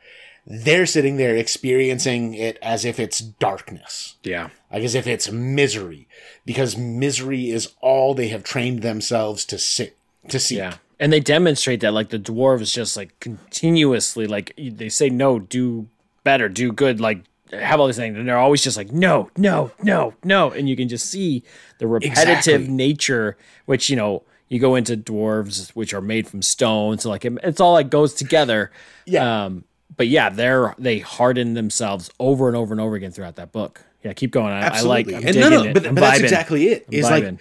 [0.46, 4.48] they're sitting there experiencing it as if it's darkness, Yeah.
[4.72, 6.08] like as if it's misery,
[6.46, 9.96] because misery is all they have trained themselves to sit
[10.28, 10.56] to see.
[10.56, 10.74] Yeah.
[11.00, 15.88] And they demonstrate that like the dwarves just like continuously like they say no, do
[16.24, 17.20] better, do good, like
[17.52, 20.76] have all these things, and they're always just like no, no, no, no, and you
[20.76, 21.42] can just see
[21.78, 22.68] the repetitive Exactly.
[22.68, 23.36] nature,
[23.66, 27.38] which you know you go into dwarves which are made from stone, so like it,
[27.42, 28.70] it's all like goes together.
[29.06, 29.44] Yeah.
[29.44, 29.64] Um,
[29.96, 33.84] but yeah, they're they harden themselves over and over and over again throughout that book.
[34.02, 34.52] Yeah, keep going.
[34.52, 35.08] I, I like.
[35.08, 35.14] Absolutely.
[35.14, 35.74] And no, no, it.
[35.74, 36.86] but, but that's exactly it.
[36.90, 37.40] Is like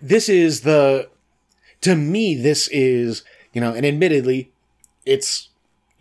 [0.00, 1.08] this is the
[1.82, 4.50] to me this is you know and admittedly
[5.04, 5.48] it's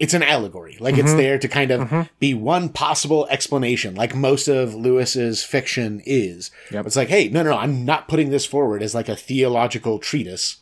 [0.01, 1.05] it's an allegory like Mm-hmm.
[1.05, 6.51] it's there to kind of be one possible explanation like most of lewis's fiction is
[6.71, 6.87] Yep.
[6.87, 9.99] it's like hey no no no i'm not putting this forward as like a theological
[9.99, 10.57] treatise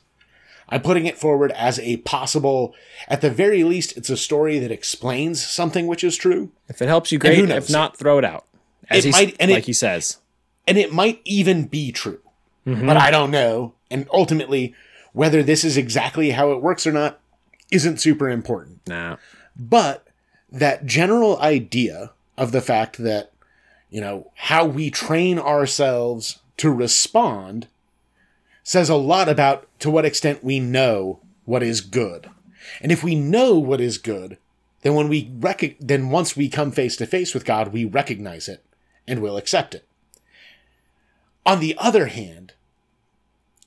[0.70, 2.76] i'm putting it forward as a possible
[3.08, 6.88] at the very least it's a story that explains something which is true if it
[6.88, 7.50] helps you, great.
[7.50, 8.46] If not, throw it out.
[8.92, 10.18] As It might- and it- like he says.
[10.68, 12.20] and it might even be true,
[12.68, 12.86] Mm-hmm.
[12.86, 13.74] but I don't know.
[13.90, 14.76] And ultimately,
[15.14, 17.20] whether this is exactly how it works or not
[17.72, 18.82] isn't super important.
[18.88, 19.18] Nah.
[19.56, 20.08] But
[20.52, 23.32] that general idea of the fact that,
[23.90, 27.68] you know, how we train ourselves to respond
[28.64, 32.30] says a lot about to what extent we know what is good.
[32.82, 34.38] And if we know what is good,
[34.82, 38.48] then when we rec- then once we come face to face with God, we recognize
[38.48, 38.64] it
[39.08, 39.86] and will accept it.
[41.46, 42.54] On the other hand,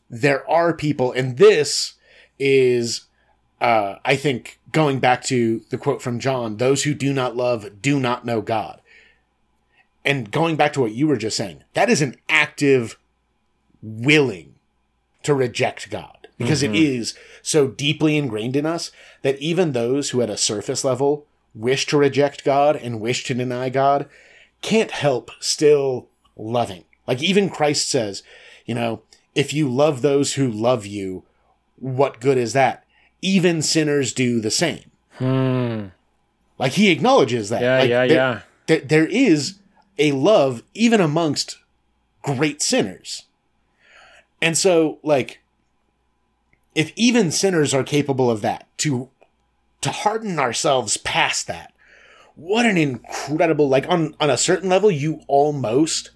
[0.09, 1.95] there are people, and this
[2.39, 3.03] is,
[3.63, 7.81] uh, I think, going back to the quote from John those who do not love
[7.81, 8.81] do not know God.
[10.05, 12.99] And going back to what you were just saying, that is an active
[13.81, 14.57] willing
[15.23, 18.91] to reject God because it is so deeply ingrained in us
[19.23, 23.35] that even those who at a surface level wish to reject God and wish to
[23.35, 24.09] deny God
[24.61, 26.85] can't help still loving.
[27.07, 28.25] Like even Christ says,
[28.67, 29.03] you know,
[29.37, 31.23] if you love those who love you,
[31.77, 32.82] what good is that?
[33.23, 34.91] Even sinners do the same.
[35.15, 35.87] Hmm.
[36.59, 37.63] Like he acknowledges that.
[37.63, 38.41] Yeah, Like, yeah, there- yeah.
[38.67, 39.59] that there is
[39.99, 41.59] a love even amongst
[42.23, 43.25] great sinners.
[44.41, 45.41] And so like
[46.75, 49.11] if even sinners are capable of that to
[49.83, 51.73] to harden ourselves past that
[52.35, 56.11] what an incredible like on on a certain level you almost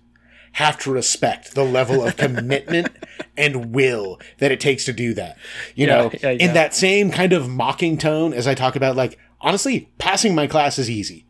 [0.56, 2.88] have to respect the level of commitment
[3.36, 5.36] and will that it takes to do that
[5.74, 6.46] you Yeah, know yeah, yeah.
[6.48, 10.46] in that same kind of mocking tone as i talk about like honestly passing my
[10.46, 11.26] class is easy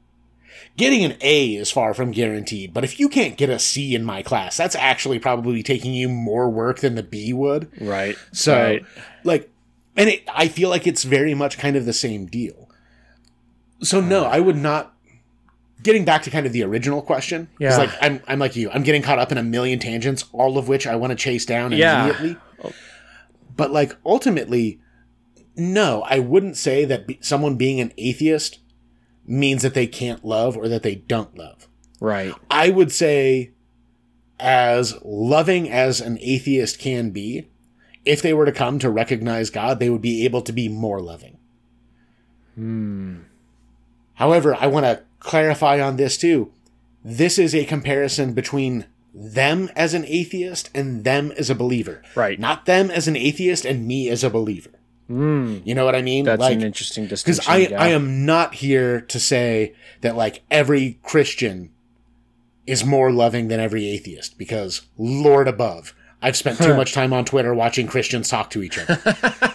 [0.77, 4.05] Getting an A is far from guaranteed, but if you can't get a C in
[4.05, 7.71] my class, that's actually probably taking you more work than the B would.
[7.81, 8.15] Right.
[8.33, 8.85] So, right.
[9.25, 9.51] like,
[9.97, 12.69] and it, I feel like it's very much kind of the same deal.
[13.81, 14.31] So, no, mm.
[14.31, 14.95] I would not.
[15.83, 17.77] Getting back to kind of the original question, Yeah.
[17.77, 18.71] like I'm, I'm like you.
[18.71, 21.45] I'm getting caught up in a million tangents, all of which I want to chase
[21.45, 22.05] down Yeah.
[22.05, 22.37] immediately.
[23.57, 24.81] But like ultimately,
[25.57, 28.59] no, I wouldn't say that be, someone being an atheist
[29.27, 31.69] means that they can't love or that they don't love.
[32.01, 32.35] Right.
[32.51, 33.53] I would say,
[34.39, 37.49] as loving as an atheist can be,
[38.05, 41.01] if they were to come to recognize God, they would be able to be more
[41.01, 41.39] loving.
[42.55, 43.21] Hmm.
[44.15, 46.53] However, I want to clarify on this too.
[47.05, 52.03] This is a comparison between them as an atheist and them as a believer.
[52.15, 52.39] Right.
[52.39, 54.71] Not them as an atheist and me as a believer.
[55.07, 55.59] Hmm.
[55.65, 56.25] You know what I mean?
[56.25, 57.47] That's like, an interesting because.
[57.47, 57.81] I yeah.
[57.81, 61.71] I am not here to say that like every Christian
[62.67, 67.25] is more loving than every atheist because Lord above, I've spent too much time on
[67.25, 68.99] Twitter watching Christians talk to each other.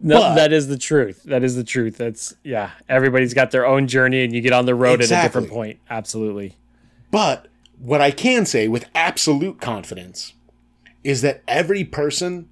[0.00, 1.22] No, But- that is the truth.
[1.24, 1.96] That is the truth.
[1.96, 2.70] That's yeah.
[2.88, 5.78] Everybody's got their own journey, and you get on the road at a different point.
[5.88, 6.56] Absolutely.
[7.10, 10.34] But what I can say with absolute confidence
[11.04, 12.48] is that every person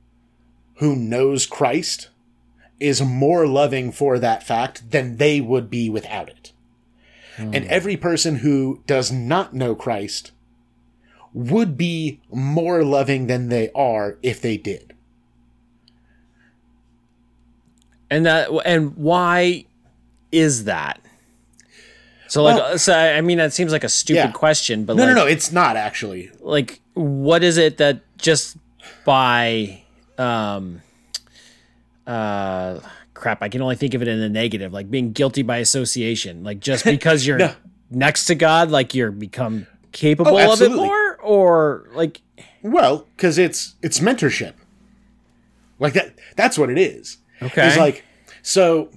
[0.77, 2.09] who knows Christ
[2.81, 6.53] is more loving for that fact than they would be without it.
[7.37, 7.71] And hmm.
[7.71, 10.33] every person who does not know Christ
[11.33, 14.94] would be more loving than they are if they did.
[18.15, 19.65] And that and why
[20.31, 21.01] is that?
[22.29, 24.31] So like, Well- so I mean, that seems like a stupid Yeah.
[24.31, 26.31] question, but No, like, no, no, it's not actually.
[26.41, 28.57] like, what is it that just
[29.05, 29.83] by,
[30.17, 30.81] um,
[32.07, 32.79] uh,
[33.15, 36.45] crap, I can only think of it in the negative, like being guilty by association,
[36.45, 37.55] like just because you're No.
[37.91, 42.21] next to God, like you're become capable Oh, of it more, or like,
[42.63, 44.53] Well, because it's it's mentorship.
[45.81, 47.19] Like that that's what it is.
[47.43, 47.69] Okay.
[47.69, 48.05] It's like
[48.43, 48.91] so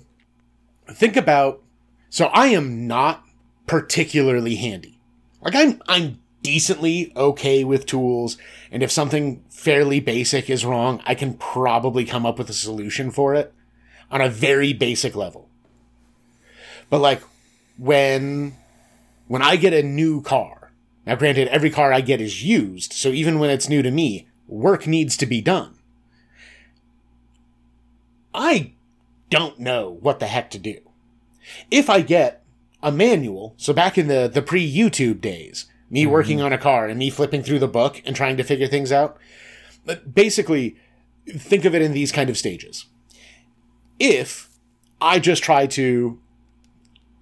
[0.89, 1.62] think about
[2.10, 3.23] so I am not
[3.65, 5.00] particularly handy.
[5.41, 8.38] Like I'm I'm decently okay with tools,
[8.71, 13.12] and if something fairly basic is wrong, I can probably come up with a solution
[13.12, 13.54] for it
[14.10, 15.50] on a very basic level.
[16.89, 17.21] But like
[17.78, 18.56] when
[19.28, 20.71] when I get a new car,
[21.06, 24.28] now granted every car I get is used, so even when it's new to me,
[24.47, 25.77] work needs to be done.
[28.38, 28.73] I
[29.32, 30.80] don't know what the heck to do.
[31.71, 32.43] If I get
[32.84, 36.12] a manual, so back in the, the pre YouTube days, me mm-hmm.
[36.12, 38.91] working on a car and me flipping through the book and trying to figure things
[38.91, 39.17] out,
[39.86, 40.78] but basically,
[41.28, 42.86] think of it in these kind of stages.
[44.00, 44.50] If
[45.02, 46.19] I just try to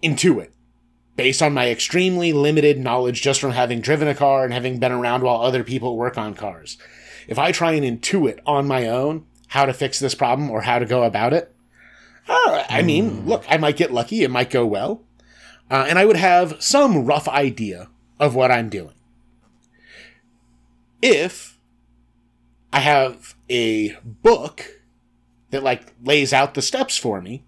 [0.03, 0.49] intuit
[1.15, 4.91] based on my extremely limited knowledge just from having driven a car and having been
[4.91, 6.77] around while other people work on cars,
[7.29, 9.25] if I try and intuit on my own
[9.55, 11.49] how to fix this problem or how to go about it,
[12.27, 15.01] uh, I mean, look, I might get lucky, it might go well,
[15.71, 17.87] uh, and I would have some rough idea
[18.19, 18.93] of what I'm doing.
[21.01, 21.57] If
[22.73, 24.81] I have a book
[25.51, 27.43] that like lays out the steps for me,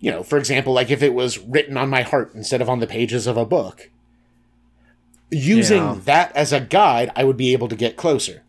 [0.00, 2.78] you know, for example, like if it was written on my heart instead of on
[2.80, 3.90] the pages of a book,
[5.30, 5.98] using Yeah.
[6.04, 8.42] that as a guide, I would be able to get closer.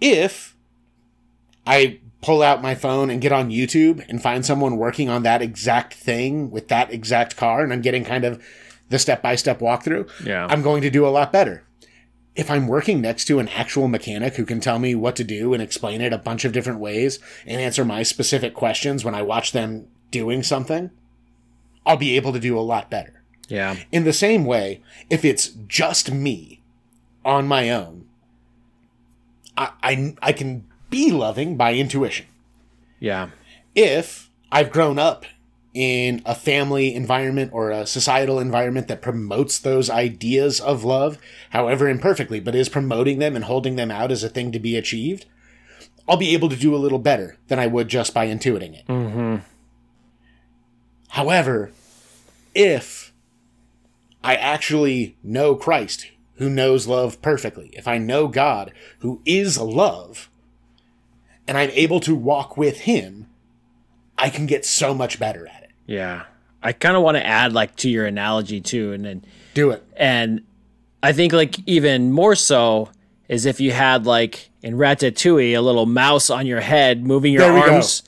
[0.00, 0.56] If
[1.66, 5.40] I pull out my phone and get on YouTube and find someone working on that
[5.42, 8.42] exact thing with that exact car, and I'm getting kind of
[8.88, 10.46] the step by step walkthrough, Yeah.
[10.48, 11.64] I'm going to do a lot better.
[12.34, 15.52] If I'm working next to an actual mechanic who can tell me what to do
[15.54, 19.22] and explain it a bunch of different ways and answer my specific questions when I
[19.22, 20.90] watch them doing something,
[21.84, 23.22] I'll be able to do a lot better.
[23.48, 26.62] yeah, In the same way, if it's just me
[27.24, 28.06] on my own,
[29.58, 32.26] I, I, I can be loving by intuition.
[33.00, 33.30] yeah,
[33.74, 35.26] If I've grown up
[35.74, 41.18] in a family environment or a societal environment that promotes those ideas of love,
[41.50, 44.76] however imperfectly, but is promoting them and holding them out as a thing to be
[44.76, 45.26] achieved,
[46.08, 48.86] I'll be able to do a little better than I would just by intuiting it.
[48.86, 49.36] mm-hmm.
[51.10, 51.70] However,
[52.54, 53.12] if
[54.22, 60.30] I actually know Christ, who knows love perfectly, if I know God, who is love,
[61.46, 63.28] and I'm able to walk with Him,
[64.16, 65.70] I can get so much better at it.
[65.86, 66.24] yeah.
[66.60, 69.24] I kind of want to add like to your analogy too, and then
[69.54, 69.84] Do it.
[69.96, 70.42] And
[71.04, 72.90] I think like even more so
[73.28, 77.42] is if you had like in Ratatouille a little mouse on your head moving your
[77.42, 77.60] go.
[77.74, 78.02] arms,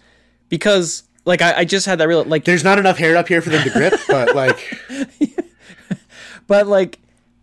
[0.49, 3.41] because like I, I just had that real like, There's not enough hair up here
[3.41, 4.77] for them to grip, but like,
[6.49, 6.99] but like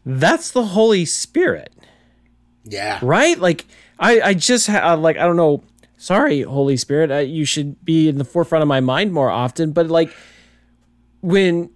[0.07, 1.73] that's the Holy Spirit,
[2.63, 2.99] yeah.
[3.01, 3.37] right?
[3.37, 3.65] Like
[3.99, 5.63] I I just had like I don't know.
[5.99, 9.71] Sorry, Holy Spirit, uh, you should be in the forefront of my mind more often.
[9.71, 10.15] But like
[11.21, 11.71] when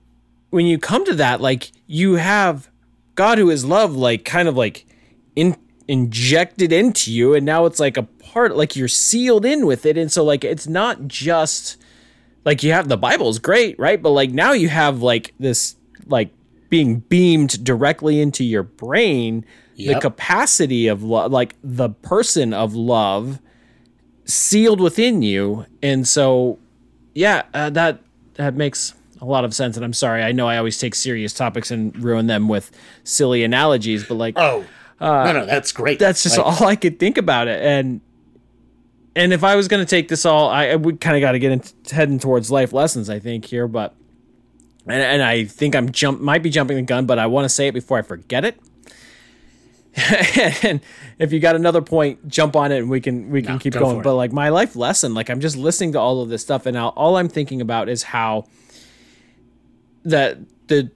[0.49, 2.69] when you come to that, like you have
[3.15, 4.85] God who is love, like kind of like
[5.35, 9.85] in injected into you, and now it's like a part, like you're sealed in with
[9.85, 11.77] it, and so like it's not just
[12.45, 14.01] like you have the Bible is great, right?
[14.01, 16.29] But like now you have like this like
[16.71, 23.39] being beamed directly into your brain, the capacity of love, like the person of love
[24.25, 26.57] sealed within you, and so
[27.13, 28.01] yeah, uh, that
[28.35, 29.75] that makes a lot of sense.
[29.75, 32.71] And I'm sorry, I know I always take serious topics and ruin them with
[33.03, 35.99] silly analogies, but like Oh, no, no, that's great.
[35.99, 37.61] That's just Like, all I could think about it.
[37.61, 38.01] And
[39.15, 41.33] and if I was going to take this all, I, I would kind of got
[41.33, 43.09] to get into heading towards life lessons.
[43.09, 43.93] I think here, but
[44.85, 47.49] and, and I think I'm jump might be jumping the gun, but I want to
[47.49, 48.59] say it before I forget it.
[50.63, 50.79] and
[51.19, 53.73] if you got another point, jump on it, and we can we can No, keep
[53.73, 54.01] go going.
[54.01, 56.73] But like my life lesson, like I'm just listening to all of this stuff, and
[56.73, 58.45] now all I'm thinking about is how
[60.03, 60.91] that the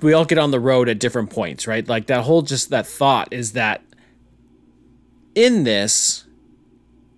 [0.00, 1.86] we all get on the road at different points, right?
[1.86, 3.82] Like that whole just that thought is that
[5.34, 6.24] in this,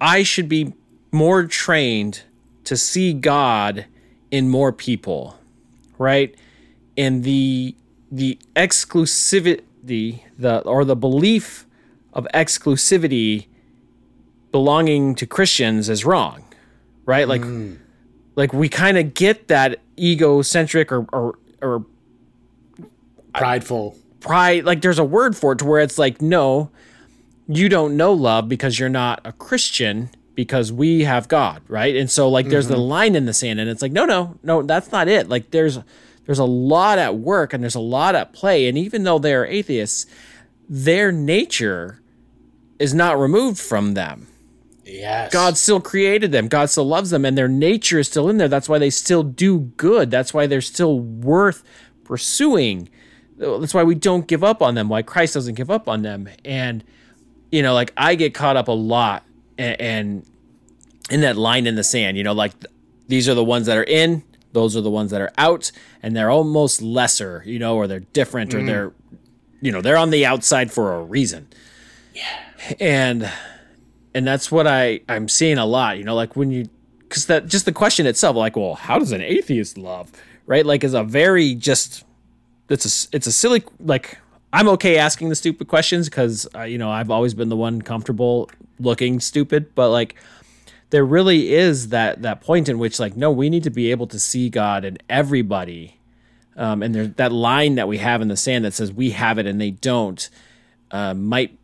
[0.01, 0.75] I should be
[1.11, 2.23] more trained
[2.65, 3.87] to see God
[4.31, 5.39] in more people,
[5.99, 6.35] right?
[6.97, 7.75] And the
[8.11, 11.67] the exclusivity the or the belief
[12.13, 13.47] of exclusivity
[14.53, 16.45] belonging to Christians is wrong,
[17.05, 17.27] right?
[17.27, 17.75] Like hmm.
[18.37, 21.85] like we kind of get that egocentric or or or
[23.33, 23.97] prideful.
[24.21, 26.71] pride like there's a word for it to where it's like no
[27.49, 32.11] you don't know love because you're not a christian because we have god right and
[32.11, 32.83] so like there's the mm-hmm.
[32.83, 35.79] line in the sand and it's like no no no that's not it like there's
[36.27, 39.47] there's a lot at work and there's a lot at play and even though they're
[39.47, 40.07] atheists
[40.69, 42.01] their nature
[42.79, 44.27] is not removed from them
[44.87, 45.33] Yes.
[45.33, 46.49] God still created them.
[46.49, 48.49] God still loves them, and their nature is still in there.
[48.49, 50.11] That's why they still do good.
[50.11, 51.63] That's why they're still worth
[52.05, 52.89] pursuing.
[53.37, 54.89] That's why we don't give up on them.
[54.89, 56.29] Why Christ doesn't give up on them.
[56.45, 56.85] And
[57.51, 59.24] you know, like I get caught up a lot,
[59.59, 60.27] and, and
[61.11, 62.17] in that line in the sand.
[62.17, 62.73] You know, like th-
[63.09, 64.23] these are the ones that are in.
[64.53, 67.43] Those are the ones that are out, and they're almost lesser.
[67.45, 68.67] You know, or they're different, or mm.
[68.67, 68.93] they're,
[69.61, 71.49] you know, they're on the outside for a reason.
[72.15, 72.39] Yeah.
[72.81, 73.31] And
[74.15, 75.99] and that's what I I'm seeing a lot.
[75.99, 76.69] You know, like when you
[77.01, 80.11] because that just the question itself, like, well, how does an atheist love,
[80.47, 80.65] right?
[80.65, 82.05] Like, is a very just
[82.69, 84.19] it's a it's a silly like
[84.55, 87.83] I'm okay asking the stupid questions because uh, you know I've always been the one
[87.83, 90.15] comfortable looking stupid, but like
[90.91, 94.07] there really is that that point in which like no, we need to be able
[94.07, 95.99] to see God in everybody.
[96.57, 99.39] Um, and there's that line that we have in the sand that says we have
[99.39, 100.31] it and they don't
[100.93, 101.59] uh, might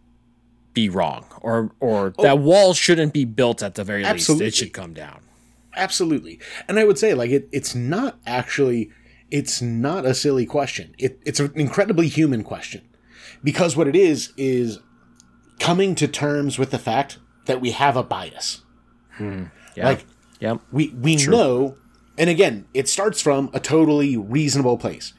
[0.74, 4.46] be wrong or or that wall shouldn't be built at the very least Absolutely.
[4.46, 5.20] it should come down
[5.76, 6.40] Absolutely.
[6.68, 8.90] And I would say like it it's not actually
[9.30, 10.94] it's not a silly question.
[10.98, 12.82] It it's an incredibly human question.
[13.42, 14.80] Because what it is is
[15.58, 18.62] coming to terms with the fact that we have a bias.
[19.12, 19.44] Hmm.
[19.76, 20.04] yeah Like
[20.40, 21.76] yep we we know
[22.20, 25.14] and again, it starts from a totally reasonable place.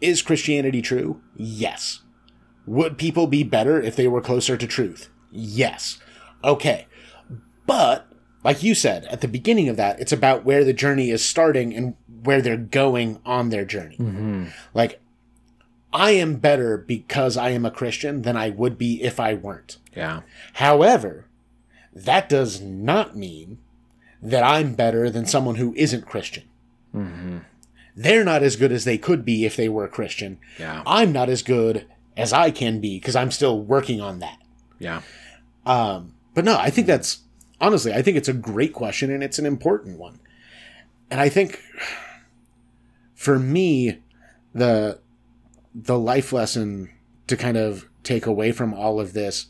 [0.00, 1.20] Is Christianity true?
[1.36, 2.00] Yes.
[2.64, 5.10] Would people be better if they were closer to truth?
[5.30, 5.98] Yes.
[6.42, 6.86] Okay.
[7.66, 8.10] But,
[8.46, 11.74] like you said at the beginning of that, it's about where the journey is starting
[11.74, 13.96] and where they're going on their journey.
[14.72, 15.00] Like,
[15.92, 19.78] I am better because I am a Christian than I would be if I weren't.
[19.96, 20.20] yeah
[20.54, 21.26] However,
[21.92, 23.58] that does not mean
[24.22, 26.44] that I'm better than someone who isn't Christian.
[27.96, 30.38] They're not as good as they could be if they were a Christian.
[30.56, 30.84] Yeah.
[30.86, 34.38] I'm not as good as I can be because I'm still working on that.
[34.78, 35.00] yeah
[35.64, 37.25] Um, but no, I think that's
[37.60, 40.20] honestly, I think it's a great question and it's an important one.
[41.10, 41.62] And I think
[43.14, 44.02] for me,
[44.54, 45.00] the
[45.74, 46.90] the life lesson
[47.26, 49.46] to kind of take away from all of this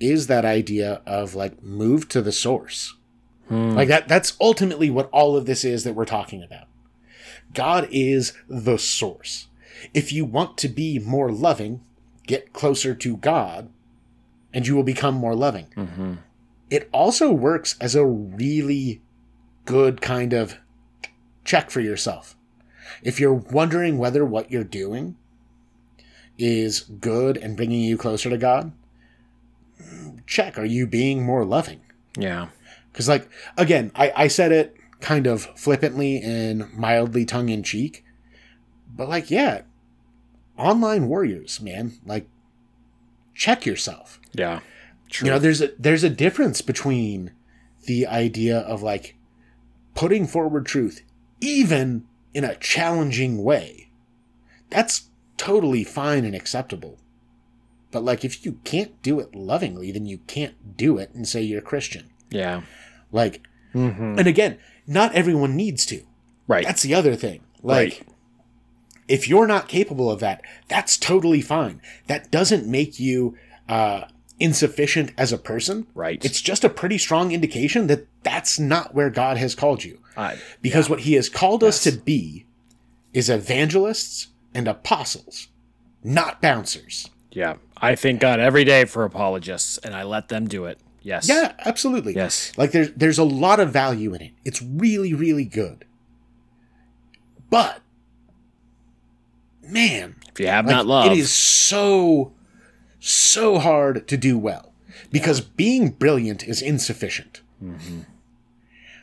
[0.00, 2.94] is that idea of like move to the source.
[3.48, 3.74] Hmm.
[3.74, 6.66] Like that that's ultimately what all of this is that we're talking about.
[7.54, 9.48] God is the source.
[9.94, 11.82] If you want to be more loving,
[12.26, 13.68] get closer to God
[14.52, 15.66] and you will become more loving.
[15.76, 16.14] Mm-hmm.
[16.72, 19.02] It also works as a really
[19.66, 20.56] good kind of
[21.44, 22.34] check for yourself.
[23.02, 25.16] If you're wondering whether what you're doing
[26.38, 28.72] is good and bringing you closer to God,
[30.26, 30.58] check.
[30.58, 31.82] Are you being more loving?
[32.16, 32.48] yeah
[32.90, 38.02] Because, like, again, I, I said it kind of flippantly and mildly tongue in cheek,
[38.96, 39.62] but, like, yeah,
[40.56, 42.26] online warriors, man, like,
[43.34, 44.18] check yourself.
[44.32, 44.60] yeah
[45.20, 47.32] You know, there's a there's a difference between
[47.84, 49.16] the idea of like
[49.94, 51.02] putting forward truth,
[51.40, 53.90] even in a challenging way.
[54.70, 56.98] That's totally fine and acceptable.
[57.90, 61.42] But like, if you can't do it lovingly, then you can't do it and say
[61.42, 62.08] you're Christian.
[62.30, 62.62] yeah
[63.10, 63.42] Like,
[63.74, 64.18] mm-hmm.
[64.18, 66.02] and again, not everyone needs to.
[66.48, 67.42] right That's the other thing.
[67.62, 68.08] Like, Right.
[69.08, 71.82] if you're not capable of that, that's totally fine.
[72.06, 73.36] That doesn't make you
[73.68, 74.04] uh,
[74.38, 75.86] insufficient as a person.
[75.94, 76.24] Right.
[76.24, 79.98] It's just a pretty strong indication that that's not where God has called you.
[80.60, 82.46] Because what He has called us to be
[83.12, 85.48] is evangelists and apostles,
[86.02, 87.08] not bouncers.
[87.30, 87.56] Yeah.
[87.76, 90.78] I thank God every day for apologists and I let them do it.
[91.02, 91.28] Yes.
[91.28, 92.14] Yeah, absolutely.
[92.14, 92.52] Yes.
[92.56, 94.32] Like there's there's a lot of value in it.
[94.44, 95.84] It's really really good.
[97.50, 97.80] But
[99.62, 102.32] man, If you have like, not loved, it is so
[103.04, 104.72] so hard to do well
[105.10, 107.40] because being brilliant is insufficient.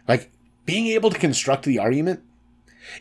[0.08, 0.32] Like
[0.66, 2.22] being able to construct the argument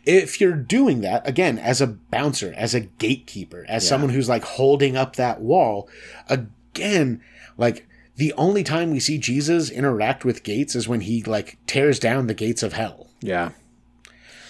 [0.04, 4.44] if you're doing that again as a bouncer as a gatekeeper as someone who's like
[4.44, 5.88] holding up that wall
[6.28, 7.22] again
[7.56, 7.86] like
[8.16, 12.26] the only time we see jesus interact with gates is when he like tears down
[12.26, 13.50] the gates of hell yeah.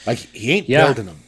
[0.07, 0.86] like he ain't Yeah.
[0.86, 1.20] building them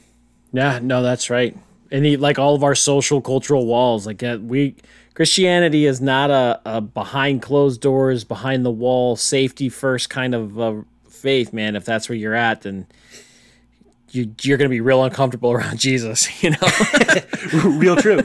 [0.52, 1.56] Yeah, no, that's right.
[1.92, 4.74] And he, like all of our social cultural walls, like uh, we
[5.14, 10.58] Christianity is not a, a behind closed doors, behind the wall, safety first kind of
[10.60, 10.74] uh,
[11.08, 11.76] faith, man.
[11.76, 12.86] If that's where you're at, then
[14.10, 16.68] you, you're going to be real uncomfortable around Jesus, you know?
[17.78, 18.22] real true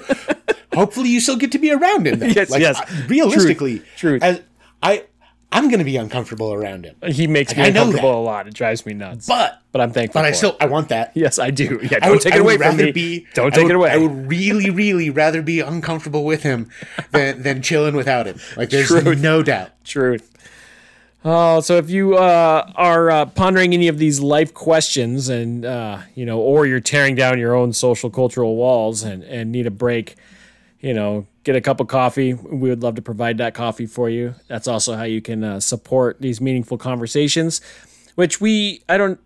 [0.75, 2.21] hopefully you still get to be around him.
[2.35, 2.79] Yes, like, yes.
[2.79, 4.21] I- realistically Truth.
[4.23, 4.41] as
[4.83, 5.05] i
[5.55, 8.47] i'm gonna be uncomfortable around him he makes me I uncomfortable a lot.
[8.47, 9.27] It drives me nuts.
[9.27, 10.21] but But I'm thankful.
[10.21, 10.57] but i still it.
[10.61, 11.79] i want that yes, I do.
[11.81, 12.91] Yeah, don't would- take it away from me.
[12.91, 13.91] Be, don't take would- it away.
[13.91, 16.69] I would really, really rather be uncomfortable with him
[17.11, 18.39] than than chilling without him.
[18.57, 19.19] Like there's Truth.
[19.21, 19.71] no doubt.
[19.83, 20.31] Truth.
[21.27, 25.99] Oh, so if you uh, are uh, pondering any of these life questions, and uh,
[26.13, 29.71] you know, or you're tearing down your own social cultural walls and and need a
[29.71, 30.15] break,
[30.81, 32.33] you know, get a cup of coffee.
[32.33, 34.35] We would love to provide that coffee for you.
[34.47, 37.61] That's also how you can uh, support these meaningful conversations,
[38.15, 39.19] which we I don't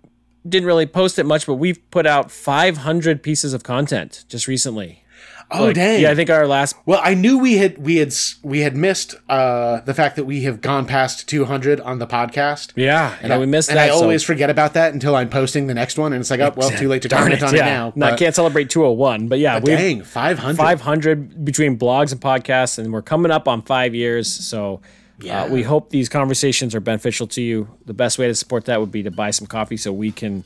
[0.48, 5.04] didn't really post it much, but we've put out 500 pieces of content just recently.
[5.52, 6.00] Oh Like, dang!
[6.02, 8.14] Yeah, I think our last well, I knew we had we had
[8.44, 12.72] we had missed uh, the fact that we have gone past 200 on the podcast.
[12.76, 13.86] yeah, And yeah, I, we missed and that.
[13.90, 16.40] I so- always forget about that until I'm posting the next one, and it's like,
[16.40, 17.62] oh well, too late to comment it, on yeah.
[17.62, 17.94] it now.
[17.96, 20.56] No, I can't celebrate 201, but yeah, we dang, 500.
[20.56, 24.32] 500 between blogs and podcasts, and we're coming up on five years.
[24.32, 24.82] So
[25.20, 25.46] Yeah.
[25.46, 27.70] uh, we hope these conversations are beneficial to you.
[27.88, 30.44] The best way to support that would be to buy some coffee so we can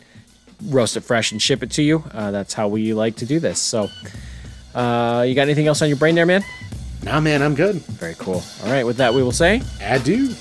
[0.68, 2.06] roast it fresh and ship it to you.
[2.14, 3.60] Uh, that's how we like to do this.
[3.60, 3.90] So,
[4.76, 6.44] uh, you got anything else on your brain there, man?
[7.04, 7.76] Nah, man, I'm good.
[7.76, 8.42] Very cool.
[8.64, 9.62] All right, with that, we will say.
[9.82, 10.34] Adieu.